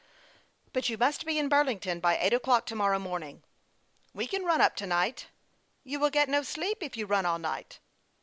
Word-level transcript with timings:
"But 0.73 0.89
you 0.89 0.97
must 0.97 1.27
be 1.27 1.37
in 1.37 1.47
Burlington 1.47 1.99
by 1.99 2.17
eight 2.17 2.33
o'clock 2.33 2.65
to 2.65 2.75
morrow 2.75 2.97
morning."" 2.97 3.43
We 4.15 4.25
can 4.25 4.43
run 4.43 4.59
up 4.59 4.75
to 4.77 4.87
night."" 4.87 5.27
You 5.83 5.99
will 5.99 6.09
get 6.09 6.27
no 6.27 6.41
sleep 6.41 6.79
if 6.81 6.97
you 6.97 7.05
run 7.05 7.27
all 7.27 7.37
night." 7.37 7.77